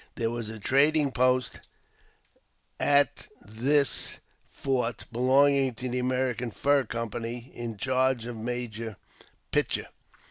There 0.15 0.31
was 0.31 0.49
a 0.49 0.57
trading 0.57 1.11
post 1.11 1.69
at 2.79 3.27
this 3.45 4.17
fort, 4.49 5.05
belonging 5.11 5.75
to 5.75 5.89
the 5.89 5.99
American 5.99 6.49
Fur 6.49 6.85
Company, 6.85 7.51
in 7.53 7.77
charge 7.77 8.25
of 8.25 8.35
Major 8.35 8.97
Pitcher. 9.51 9.89